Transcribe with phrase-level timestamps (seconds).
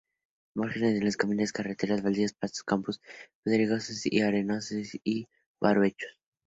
[0.55, 2.99] Márgenes de los caminos y carreteras, baldíos, pastos, campos
[3.43, 5.27] pedregosos o arenosos y
[5.61, 6.19] barbechos.